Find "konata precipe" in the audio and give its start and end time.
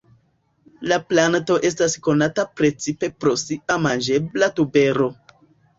2.09-3.13